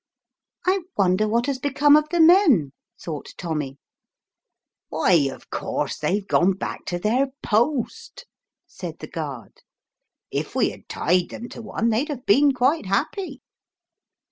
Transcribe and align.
"I 0.65 0.79
wonder 0.97 1.27
what 1.27 1.45
has 1.45 1.59
become 1.59 1.95
of 1.95 2.09
the 2.09 2.19
men," 2.19 2.71
thought 2.99 3.35
Tommy." 3.37 3.77
Why, 4.89 5.13
of 5.31 5.51
course 5.51 5.99
they've 5.99 6.27
gone 6.27 6.53
back 6.53 6.85
to 6.85 6.97
their 6.97 7.27
post" 7.43 8.25
said 8.65 8.97
the 8.97 9.05
guard;" 9.05 9.61
if 10.31 10.55
we 10.55 10.71
had 10.71 10.89
tied 10.89 11.29
them 11.29 11.49
to 11.49 11.61
one 11.61 11.89
they'd 11.91 12.09
have 12.09 12.25
been 12.25 12.51
quite 12.51 12.87
happy." 12.87 13.43